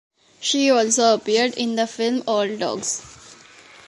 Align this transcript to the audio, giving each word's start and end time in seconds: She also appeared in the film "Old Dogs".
She 0.39 0.71
also 0.71 1.13
appeared 1.13 1.53
in 1.53 1.75
the 1.75 1.85
film 1.85 2.23
"Old 2.25 2.57
Dogs". 2.57 3.03